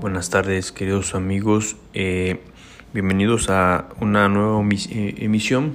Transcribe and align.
Buenas 0.00 0.28
tardes 0.28 0.72
queridos 0.72 1.14
amigos, 1.14 1.76
eh, 1.94 2.40
bienvenidos 2.92 3.48
a 3.48 3.88
una 3.98 4.28
nueva 4.28 4.62
eh, 4.90 5.14
emisión 5.20 5.74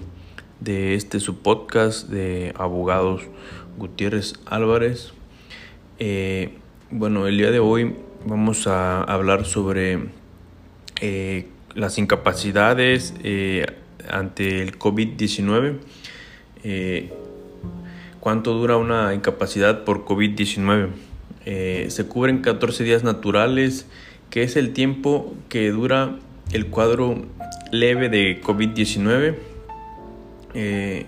de 0.59 0.94
este 0.94 1.20
su 1.20 1.39
podcast 1.39 2.07
de 2.07 2.54
abogados 2.55 3.23
Gutiérrez 3.79 4.36
Álvarez. 4.46 5.13
Eh, 5.98 6.54
bueno, 6.91 7.26
el 7.26 7.36
día 7.36 7.49
de 7.49 7.57
hoy 7.57 7.95
vamos 8.23 8.68
a 8.68 9.02
hablar 9.02 9.44
sobre 9.45 10.09
las 11.73 11.98
incapacidades 11.98 13.16
ante 14.08 14.62
el 14.62 14.77
COVID-19. 14.77 15.77
¿Cuánto 18.20 18.53
dura 18.53 18.77
una 18.77 19.16
incapacidad 19.16 19.84
por 19.84 20.05
COVID-19? 20.05 20.90
se 21.44 22.05
cubren 22.08 22.44
14 22.44 22.84
días 22.84 23.03
naturales 23.03 23.88
que 24.31 24.44
es 24.44 24.55
el 24.55 24.71
tiempo 24.71 25.35
que 25.49 25.70
dura 25.70 26.17
el 26.53 26.67
cuadro 26.67 27.26
leve 27.71 28.09
de 28.09 28.41
COVID-19. 28.41 29.35
Eh, 30.54 31.05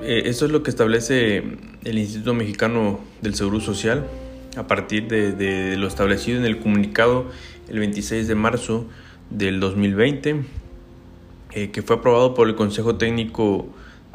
eh, 0.00 0.22
esto 0.26 0.46
es 0.46 0.52
lo 0.52 0.62
que 0.62 0.70
establece 0.70 1.42
el 1.84 1.98
Instituto 1.98 2.34
Mexicano 2.34 3.00
del 3.20 3.34
Seguro 3.34 3.60
Social 3.60 4.06
a 4.56 4.66
partir 4.66 5.08
de, 5.08 5.76
lo 5.76 5.88
establecido 5.88 6.38
en 6.38 6.46
el 6.46 6.58
comunicado 6.60 7.26
el 7.68 7.80
26 7.80 8.28
de 8.28 8.34
marzo 8.34 8.86
del 9.30 9.60
2020, 9.60 10.42
eh, 11.52 11.70
que 11.70 11.82
fue 11.82 11.96
aprobado 11.96 12.32
por 12.34 12.48
el 12.48 12.54
Consejo 12.54 12.94
Técnico 12.94 13.68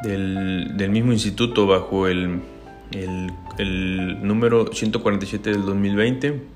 del, 0.04 0.90
mismo 0.90 1.12
instituto 1.12 1.68
bajo 1.68 2.08
el, 2.08 2.40
el, 2.92 3.32
el 3.58 4.26
número 4.26 4.72
147 4.74 5.52
del 5.52 5.66
2020 5.66 6.53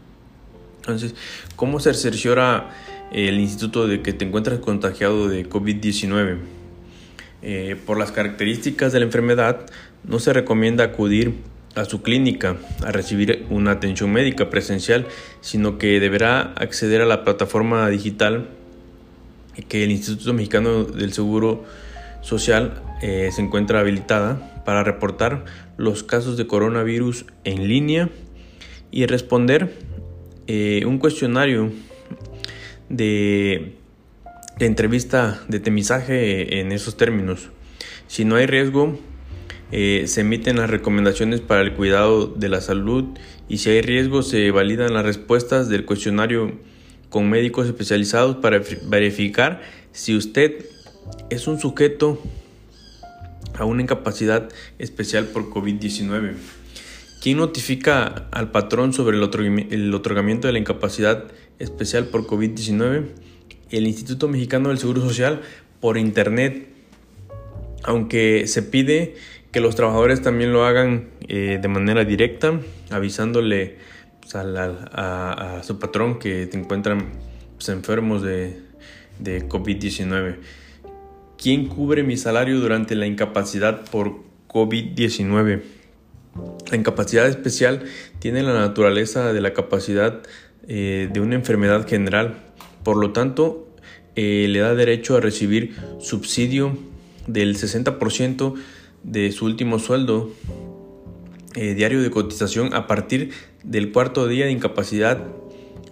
entonces, 0.88 1.16
¿cómo 1.56 1.80
se 1.80 1.94
cerciora 1.94 2.70
el 3.12 3.40
instituto 3.40 3.88
de 3.88 4.02
que 4.02 4.14
te 4.14 4.26
encuentras 4.26 4.60
contagiado 4.60 5.28
de 5.28 5.48
COVID-19? 5.48 6.38
Eh, 7.42 7.76
por 7.86 8.00
las 8.00 8.12
características 8.12 8.94
de 8.94 9.00
la 9.00 9.06
enfermedad, 9.06 9.66
no 10.04 10.20
se 10.20 10.34
recomienda 10.34 10.86
acudir 10.86 11.36
a 11.76 11.86
su 11.86 12.02
clínica 12.02 12.58
a 12.84 12.92
recibir 12.92 13.46
una 13.50 13.72
atención 13.72 14.12
médica 14.12 14.50
presencial, 14.50 15.06
sino 15.42 15.78
que 15.78 16.00
deberá 16.00 16.54
acceder 16.54 17.02
a 17.02 17.06
la 17.06 17.24
plataforma 17.24 17.88
digital 17.90 18.50
que 19.68 19.84
el 19.84 19.92
Instituto 19.92 20.34
Mexicano 20.34 20.86
del 20.86 21.14
Seguro 21.14 21.66
Social 22.22 22.82
eh, 23.02 23.30
se 23.32 23.42
encuentra 23.42 23.80
habilitada 23.80 24.64
para 24.66 24.84
reportar 24.84 25.46
los 25.78 26.04
casos 26.04 26.38
de 26.38 26.48
coronavirus 26.48 27.26
en 27.44 27.68
línea 27.68 28.10
y 28.92 29.06
responder 29.06 29.74
eh, 30.48 30.86
un 30.86 30.98
cuestionario 30.98 31.72
de, 32.90 33.74
entrevista 34.60 35.44
de 35.48 35.60
temizaje 35.60 36.60
en 36.60 36.72
esos 36.72 36.98
términos. 36.98 37.50
Si 38.08 38.24
no 38.24 38.38
hay 38.38 38.46
riesgo, 38.46 38.98
eh, 39.72 40.06
se 40.08 40.22
emiten 40.22 40.58
las 40.58 40.70
recomendaciones 40.70 41.42
para 41.42 41.62
el 41.62 41.74
cuidado 41.74 42.28
de 42.28 42.48
la 42.48 42.62
salud 42.62 43.06
y 43.50 43.58
si 43.58 43.70
hay 43.70 43.82
riesgo 43.82 44.24
se 44.24 44.50
validan 44.52 44.94
las 44.94 45.06
respuestas 45.06 45.68
del 45.68 45.86
cuestionario 45.86 46.54
con 47.10 47.30
médicos 47.30 47.68
especializados 47.68 48.38
para 48.38 48.62
verificar 48.90 49.62
si 49.92 50.16
usted 50.16 50.66
es 51.30 51.48
un 51.48 51.60
sujeto 51.60 52.22
a 53.58 53.66
una 53.66 53.82
incapacidad 53.82 54.50
especial 54.80 55.26
por 55.26 55.50
COVID-19. 55.50 56.36
¿Quién 57.22 57.38
notifica 57.38 58.28
al 58.32 58.52
patrón 58.52 58.94
sobre 58.94 59.18
el 59.18 59.94
otorgamiento 59.94 60.48
de 60.48 60.54
la 60.54 60.60
incapacidad 60.60 61.26
especial 61.58 62.06
por 62.06 62.28
COVID-19? 62.28 63.06
El 63.72 63.88
Instituto 63.88 64.28
Mexicano 64.28 64.70
del 64.70 64.78
Seguro 64.78 65.02
Social 65.02 65.42
por 65.82 65.98
Internet, 65.98 66.68
aunque 67.84 68.46
se 68.48 68.62
pide 68.62 69.16
que 69.52 69.60
los 69.60 69.76
trabajadores 69.76 70.22
también 70.22 70.54
lo 70.54 70.66
hagan 70.66 71.10
eh, 71.28 71.58
de 71.60 71.68
manera 71.68 72.06
directa, 72.06 72.60
avisándole 72.92 73.78
pues, 74.22 74.36
a, 74.36 75.62
su 75.64 75.80
patrón 75.80 76.20
que 76.20 76.46
te 76.46 76.58
encuentran 76.58 77.14
pues, 77.56 77.70
enfermos 77.70 78.22
de, 78.22 78.62
de 79.20 79.50
COVID-19. 79.50 80.36
¿Quién 81.38 81.68
cubre 81.68 82.04
mi 82.04 82.16
salario 82.16 82.60
durante 82.60 82.96
la 82.96 83.08
incapacidad 83.08 83.86
por 83.90 84.20
COVID-19? 84.48 85.77
La 86.70 86.76
incapacidad 86.76 87.28
especial 87.28 87.84
tiene 88.20 88.44
la 88.44 88.54
naturaleza 88.54 89.32
de 89.32 89.40
la 89.40 89.54
capacidad 89.54 90.22
eh, 90.68 91.10
de 91.12 91.22
una 91.22 91.36
enfermedad 91.36 91.88
general, 91.88 92.40
por 92.84 92.98
lo 92.98 93.14
tanto, 93.14 93.70
eh, 94.16 94.48
le 94.50 94.60
da 94.60 94.76
derecho 94.76 95.16
a 95.16 95.22
recibir 95.22 95.76
subsidio 96.00 96.78
del 97.26 97.56
60% 97.56 98.56
de 99.04 99.32
su 99.32 99.46
último 99.46 99.80
sueldo 99.80 100.34
eh, 101.56 101.74
diario 101.74 102.02
de 102.02 102.10
cotización 102.10 102.74
a 102.74 102.86
partir 102.86 103.32
del 103.64 103.92
cuarto 103.94 104.28
día 104.28 104.46
de 104.46 104.52
incapacidad 104.52 105.24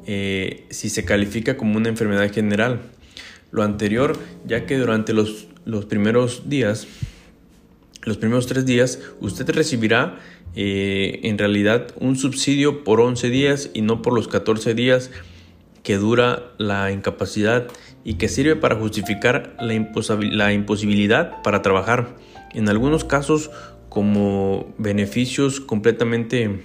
si 0.06 0.90
se 0.90 1.03
califica 1.03 1.58
como 1.58 1.78
una 1.78 1.90
enfermedad 1.90 2.31
general. 2.31 2.81
Lo 3.50 3.64
anterior, 3.64 4.16
ya 4.46 4.68
que 4.68 4.78
durante 4.78 5.14
los, 5.14 5.47
los 5.66 5.85
primeros 5.85 6.47
días, 6.47 6.88
los 8.05 8.17
primeros 8.17 8.47
tres 8.47 8.66
días, 8.66 8.99
usted 9.19 9.49
recibirá 9.49 10.19
eh, 10.55 11.19
en 11.23 11.38
realidad 11.38 11.88
un 11.99 12.16
subsidio 12.16 12.83
por 12.83 13.01
11 13.01 13.29
días 13.29 13.69
y 13.73 13.81
no 13.81 14.01
por 14.01 14.13
los 14.13 14.27
14 14.27 14.73
días 14.73 15.11
que 15.83 15.97
dura 15.97 16.51
la 16.57 16.91
incapacidad 16.91 17.67
y 18.03 18.16
que 18.16 18.27
sirve 18.27 18.55
para 18.55 18.75
justificar 18.75 19.55
la, 19.59 20.53
imposibilidad 20.53 21.41
para 21.41 21.61
trabajar. 21.61 22.16
En 22.53 22.69
algunos 22.69 23.03
casos 23.03 23.51
como 23.89 24.73
beneficios 24.77 25.59
completamente... 25.59 26.63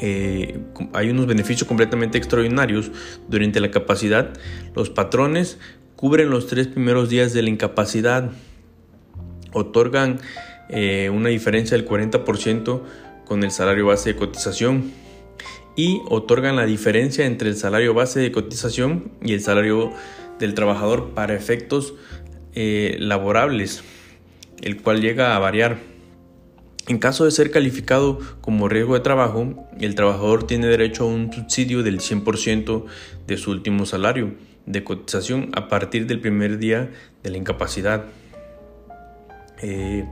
Eh, 0.00 0.58
hay 0.94 1.10
unos 1.10 1.26
beneficios 1.26 1.68
completamente 1.68 2.18
extraordinarios 2.18 2.90
durante 3.28 3.60
la 3.60 3.70
capacidad. 3.70 4.32
Los 4.74 4.90
patrones 4.90 5.58
cubren 5.96 6.30
los 6.30 6.46
tres 6.46 6.66
primeros 6.66 7.08
días 7.08 7.32
de 7.32 7.42
la 7.42 7.50
incapacidad, 7.50 8.30
otorgan 9.52 10.20
eh, 10.68 11.10
una 11.10 11.28
diferencia 11.28 11.76
del 11.76 11.86
40% 11.86 12.82
con 13.24 13.44
el 13.44 13.50
salario 13.50 13.86
base 13.86 14.12
de 14.12 14.18
cotización 14.18 14.92
y 15.76 16.02
otorgan 16.08 16.56
la 16.56 16.66
diferencia 16.66 17.24
entre 17.26 17.48
el 17.48 17.56
salario 17.56 17.94
base 17.94 18.20
de 18.20 18.32
cotización 18.32 19.12
y 19.22 19.32
el 19.32 19.40
salario 19.40 19.92
del 20.38 20.54
trabajador 20.54 21.10
para 21.14 21.34
efectos 21.34 21.94
eh, 22.54 22.96
laborables, 22.98 23.82
el 24.60 24.82
cual 24.82 25.00
llega 25.00 25.34
a 25.34 25.38
variar. 25.38 25.78
En 26.88 26.98
caso 26.98 27.24
de 27.24 27.30
ser 27.30 27.50
calificado 27.50 28.18
como 28.40 28.68
riesgo 28.68 28.94
de 28.94 29.00
trabajo, 29.00 29.68
el 29.80 29.94
trabajador 29.94 30.46
tiene 30.46 30.66
derecho 30.66 31.04
a 31.04 31.06
un 31.06 31.32
subsidio 31.32 31.82
del 31.82 32.00
100% 32.00 32.84
de 33.26 33.36
su 33.36 33.52
último 33.52 33.86
salario 33.86 34.34
de 34.66 34.84
cotización 34.84 35.50
a 35.54 35.68
partir 35.68 36.06
del 36.06 36.20
primer 36.20 36.58
día 36.58 36.90
de 37.22 37.30
la 37.30 37.38
incapacidad. 37.38 38.04
Eh, 39.62 40.04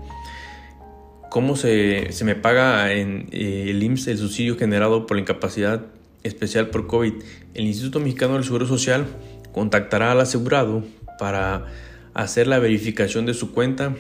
cómo 1.28 1.56
se, 1.56 2.11
me 2.25 2.34
paga 2.34 2.93
en 2.93 3.28
eh, 3.31 3.66
el 3.69 3.83
IMSS 3.83 4.09
el 4.09 4.19
subsidio 4.19 4.56
generado 4.56 5.06
por 5.06 5.16
la 5.16 5.22
incapacidad 5.22 5.87
especial 6.22 6.69
por 6.69 6.87
COVID. 6.87 7.15
El 7.55 7.66
Instituto 7.66 8.00
Mexicano 8.00 8.34
del 8.34 8.44
Seguro 8.44 8.66
Social 8.66 9.06
contactará 9.53 10.12
al 10.12 10.21
asegurado 10.21 10.84
para 11.19 11.66
hacer 12.15 12.47
la 12.47 12.59
verificación 12.59 13.27
de 13.27 13.34
su 13.34 13.53
cuenta. 13.53 13.94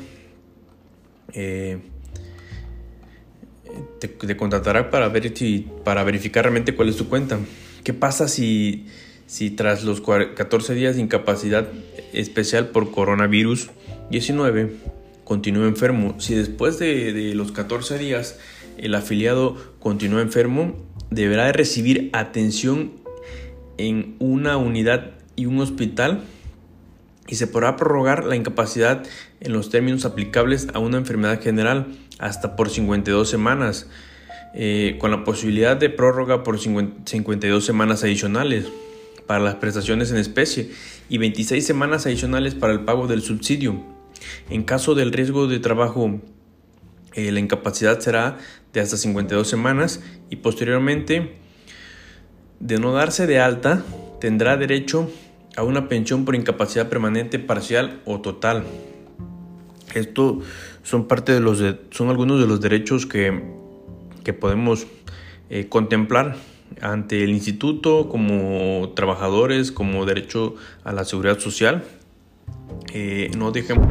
Eh, 1.32 1.78
te, 4.00 4.36
contactará 4.36 4.90
para, 4.90 5.08
ver 5.08 5.36
si, 5.36 5.66
para 5.84 6.02
verificar 6.04 6.44
realmente 6.44 6.74
cuál 6.74 6.88
es 6.88 6.96
tu 6.96 7.08
cuenta. 7.08 7.38
¿Qué 7.84 7.94
pasa 7.94 8.28
si, 8.28 8.86
si 9.26 9.50
tras 9.50 9.84
los 9.84 10.00
14 10.00 10.74
días 10.74 10.96
de 10.96 11.02
incapacidad 11.02 11.68
especial 12.12 12.68
por 12.68 12.90
coronavirus 12.90 13.70
19 14.10 14.89
continúa 15.30 15.68
enfermo. 15.68 16.16
Si 16.18 16.34
después 16.34 16.80
de, 16.80 17.32
los 17.36 17.52
14 17.52 17.98
días 17.98 18.36
el 18.78 18.96
afiliado 18.96 19.54
continúa 19.78 20.22
enfermo, 20.22 20.74
deberá 21.08 21.52
recibir 21.52 22.10
atención 22.12 22.90
en 23.78 24.16
una 24.18 24.56
unidad 24.56 25.12
y 25.36 25.46
un 25.46 25.60
hospital 25.60 26.24
y 27.28 27.36
se 27.36 27.46
podrá 27.46 27.76
prorrogar 27.76 28.24
la 28.24 28.34
incapacidad 28.34 29.04
en 29.38 29.52
los 29.52 29.70
términos 29.70 30.04
aplicables 30.04 30.66
a 30.74 30.80
una 30.80 30.96
enfermedad 30.96 31.40
general 31.40 31.86
hasta 32.18 32.56
por 32.56 32.68
52 32.68 33.30
semanas, 33.30 33.86
eh, 34.52 34.96
con 34.98 35.12
la 35.12 35.22
posibilidad 35.22 35.76
de 35.76 35.90
prórroga 35.90 36.42
por 36.42 36.58
52 36.58 37.64
semanas 37.64 38.02
adicionales 38.02 38.66
para 39.28 39.38
las 39.38 39.54
prestaciones 39.54 40.10
en 40.10 40.16
especie 40.16 40.72
y 41.08 41.18
26 41.18 41.64
semanas 41.64 42.04
adicionales 42.06 42.56
para 42.56 42.72
el 42.72 42.80
pago 42.80 43.06
del 43.06 43.22
subsidio. 43.22 43.99
En 44.50 44.62
caso 44.62 44.94
del 44.94 45.12
riesgo 45.12 45.46
de 45.46 45.58
trabajo, 45.58 46.20
la 47.14 47.40
incapacidad 47.40 47.98
será 48.00 48.38
de 48.72 48.80
hasta 48.80 48.96
52 48.96 49.48
semanas 49.48 50.02
y 50.30 50.36
posteriormente 50.36 51.36
de 52.60 52.78
no 52.78 52.92
darse 52.92 53.26
de 53.26 53.40
alta, 53.40 53.82
tendrá 54.20 54.56
derecho 54.56 55.10
a 55.56 55.62
una 55.62 55.88
pensión 55.88 56.24
por 56.24 56.34
incapacidad 56.34 56.88
permanente 56.88 57.38
parcial 57.38 58.00
o 58.04 58.20
total. 58.20 58.64
Esto 59.94 60.40
son 60.82 61.08
parte 61.08 61.32
de 61.32 61.40
los 61.40 61.62
son 61.90 62.10
algunos 62.10 62.38
de 62.40 62.46
los 62.46 62.60
derechos 62.60 63.06
que, 63.06 63.42
que 64.22 64.32
podemos 64.32 64.86
eh, 65.48 65.66
contemplar 65.68 66.36
ante 66.80 67.24
el 67.24 67.30
instituto 67.30 68.08
como 68.08 68.92
trabajadores, 68.94 69.72
como 69.72 70.06
derecho 70.06 70.54
a 70.84 70.92
la 70.92 71.04
seguridad 71.04 71.38
social. 71.40 71.82
Eh, 72.92 73.30
no 73.36 73.50
dejemos 73.50 73.88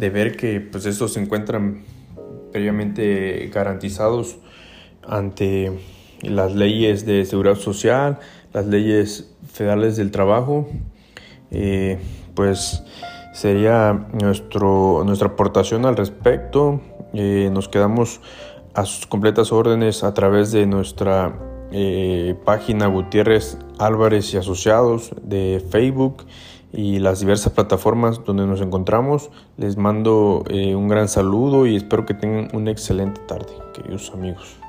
de 0.00 0.10
ver 0.10 0.36
que 0.36 0.60
pues 0.60 0.86
estos 0.86 1.12
se 1.12 1.20
encuentran 1.20 1.82
previamente 2.52 3.50
garantizados 3.52 4.38
ante 5.06 5.78
las 6.22 6.54
leyes 6.54 7.04
de 7.04 7.24
seguridad 7.26 7.56
social, 7.56 8.18
las 8.52 8.66
leyes 8.66 9.30
federales 9.52 9.96
del 9.96 10.10
trabajo, 10.10 10.68
eh, 11.50 11.98
pues 12.34 12.82
sería 13.34 14.06
nuestro, 14.20 15.02
nuestra 15.04 15.28
aportación 15.28 15.84
al 15.84 15.96
respecto. 15.96 16.80
Eh, 17.12 17.50
nos 17.52 17.68
quedamos 17.68 18.20
a 18.74 18.86
sus 18.86 19.06
completas 19.06 19.52
órdenes 19.52 20.02
a 20.02 20.14
través 20.14 20.50
de 20.50 20.64
nuestra 20.66 21.38
eh, 21.72 22.36
página 22.44 22.86
Gutiérrez 22.86 23.58
Álvarez 23.78 24.32
y 24.32 24.38
Asociados 24.38 25.10
de 25.22 25.62
Facebook 25.70 26.24
y 26.72 26.98
las 26.98 27.20
diversas 27.20 27.52
plataformas 27.52 28.24
donde 28.24 28.46
nos 28.46 28.60
encontramos. 28.60 29.30
Les 29.56 29.76
mando 29.76 30.44
un 30.50 30.88
gran 30.88 31.08
saludo 31.08 31.66
y 31.66 31.76
espero 31.76 32.06
que 32.06 32.14
tengan 32.14 32.48
una 32.54 32.70
excelente 32.70 33.20
tarde, 33.26 33.52
queridos 33.74 34.10
amigos. 34.14 34.60